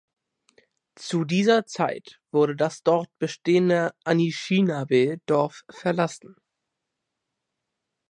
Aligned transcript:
Zu 0.95 1.25
dieser 1.25 1.67
Zeit 1.67 2.19
wurde 2.31 2.55
das 2.55 2.81
dort 2.81 3.07
bestehende 3.19 3.93
Anishinabe-Dorf 4.03 5.61
verlassen. 5.69 6.35